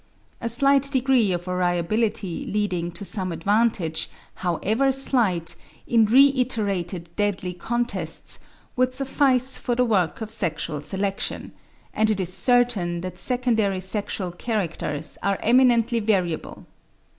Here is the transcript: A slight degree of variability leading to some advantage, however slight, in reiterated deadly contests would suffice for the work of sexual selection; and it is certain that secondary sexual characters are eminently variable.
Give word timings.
A 0.41 0.49
slight 0.49 0.89
degree 0.89 1.31
of 1.31 1.45
variability 1.45 2.47
leading 2.47 2.91
to 2.93 3.05
some 3.05 3.31
advantage, 3.31 4.09
however 4.33 4.91
slight, 4.91 5.55
in 5.85 6.05
reiterated 6.05 7.15
deadly 7.15 7.53
contests 7.53 8.39
would 8.75 8.93
suffice 8.95 9.59
for 9.59 9.75
the 9.75 9.85
work 9.85 10.19
of 10.19 10.31
sexual 10.31 10.81
selection; 10.81 11.51
and 11.93 12.09
it 12.09 12.19
is 12.19 12.33
certain 12.33 13.01
that 13.01 13.19
secondary 13.19 13.79
sexual 13.79 14.31
characters 14.31 15.19
are 15.21 15.37
eminently 15.43 15.99
variable. 15.99 16.65